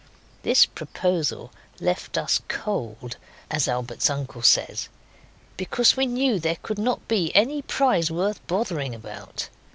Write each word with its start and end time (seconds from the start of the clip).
This 0.41 0.65
proposal 0.65 1.51
left 1.79 2.17
us 2.17 2.41
cold, 2.47 3.17
as 3.51 3.67
Albert's 3.67 4.09
uncle 4.09 4.41
says, 4.41 4.89
because 5.57 5.95
we 5.95 6.07
knew 6.07 6.39
there 6.39 6.57
could 6.63 6.79
not 6.79 7.07
be 7.07 7.31
any 7.35 7.61
prize 7.61 8.09
worth 8.09 8.39
bothering 8.47 8.95
about. 8.95 9.49